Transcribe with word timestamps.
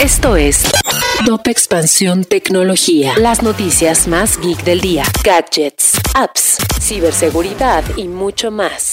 Esto 0.00 0.36
es 0.36 0.62
Top 1.26 1.48
Expansión 1.48 2.22
Tecnología. 2.22 3.14
Las 3.18 3.42
noticias 3.42 4.06
más 4.06 4.38
geek 4.40 4.62
del 4.62 4.80
día. 4.80 5.02
Gadgets, 5.24 5.98
apps, 6.14 6.58
ciberseguridad 6.80 7.82
y 7.96 8.06
mucho 8.06 8.52
más. 8.52 8.92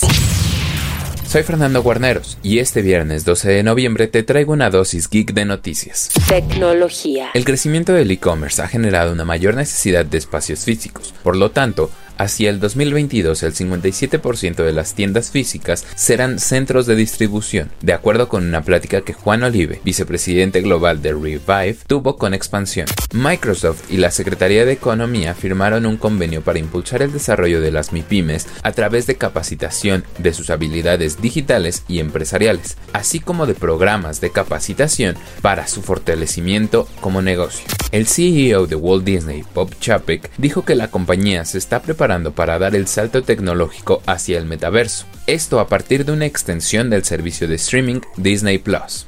Soy 1.27 1.43
Fernando 1.43 1.83
Guarneros 1.83 2.39
y 2.41 2.57
este 2.57 2.81
viernes 2.81 3.25
12 3.25 3.51
de 3.51 3.61
noviembre 3.61 4.07
te 4.07 4.23
traigo 4.23 4.53
una 4.53 4.71
dosis 4.71 5.07
geek 5.07 5.33
de 5.33 5.45
noticias. 5.45 6.09
Tecnología. 6.27 7.29
El 7.35 7.45
crecimiento 7.45 7.93
del 7.93 8.09
e-commerce 8.09 8.59
ha 8.63 8.67
generado 8.67 9.11
una 9.11 9.23
mayor 9.23 9.53
necesidad 9.53 10.03
de 10.03 10.17
espacios 10.17 10.63
físicos, 10.63 11.13
por 11.21 11.35
lo 11.35 11.51
tanto, 11.51 11.91
Hacia 12.17 12.49
el 12.49 12.61
2022, 12.61 13.43
el 13.43 13.53
57% 13.53 14.55
de 14.55 14.71
las 14.71 14.93
tiendas 14.93 15.31
físicas 15.31 15.85
serán 15.95 16.39
centros 16.39 16.85
de 16.85 16.95
distribución, 16.95 17.71
de 17.81 17.91
acuerdo 17.91 18.29
con 18.29 18.45
una 18.45 18.63
plática 18.63 19.01
que 19.01 19.13
Juan 19.13 19.43
Olive, 19.43 19.81
vicepresidente 19.83 20.61
global 20.61 21.01
de 21.01 21.11
Revive, 21.11 21.77
tuvo 21.87 22.15
con 22.15 22.33
Expansión. 22.33 22.87
Microsoft 23.13 23.91
y 23.91 23.97
la 23.97 24.11
Secretaría 24.11 24.65
de 24.65 24.71
Economía 24.71 25.33
firmaron 25.33 25.85
un 25.85 25.97
convenio 25.97 26.41
para 26.41 26.59
impulsar 26.59 27.01
el 27.01 27.11
desarrollo 27.11 27.59
de 27.59 27.71
las 27.71 27.91
MIPIMES 27.91 28.47
a 28.63 28.71
través 28.71 29.07
de 29.07 29.15
capacitación 29.15 30.05
de 30.17 30.33
sus 30.33 30.49
habilidades 30.49 31.21
digitales 31.21 31.83
y 31.89 31.99
empresariales, 31.99 32.77
así 32.93 33.19
como 33.19 33.45
de 33.45 33.55
programas 33.55 34.21
de 34.21 34.31
capacitación 34.31 35.15
para 35.41 35.67
su 35.67 35.81
fortalecimiento 35.81 36.87
como 37.01 37.21
negocio. 37.21 37.65
El 37.91 38.07
CEO 38.07 38.67
de 38.67 38.75
Walt 38.75 39.03
Disney, 39.05 39.43
Bob 39.53 39.73
Chapek, 39.79 40.29
dijo 40.37 40.65
que 40.65 40.75
la 40.75 40.89
compañía 40.89 41.45
se 41.45 41.57
está 41.57 41.81
preparando 41.81 42.33
para 42.33 42.59
dar 42.59 42.75
el 42.75 42.87
salto 42.87 43.23
tecnológico 43.23 44.01
hacia 44.05 44.37
el 44.37 44.45
metaverso, 44.45 45.05
esto 45.27 45.59
a 45.59 45.67
partir 45.67 46.05
de 46.05 46.11
una 46.11 46.25
extensión 46.25 46.89
del 46.89 47.03
servicio 47.03 47.47
de 47.47 47.55
streaming 47.55 48.01
Disney 48.17 48.57
Plus. 48.57 49.05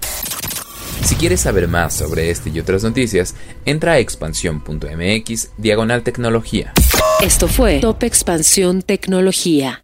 Si 1.04 1.16
quieres 1.16 1.42
saber 1.42 1.68
más 1.68 1.96
sobre 1.96 2.32
este 2.32 2.50
y 2.50 2.60
otras 2.60 2.84
noticias, 2.84 3.36
entra 3.66 3.94
a 3.94 4.00
expansión.mx 4.00 5.52
diagonal 5.58 6.04
tecnología. 6.04 6.74
Esto 7.22 7.48
fue 7.48 7.80
Top 7.80 8.04
Expansión 8.04 8.82
Tecnología. 8.82 9.84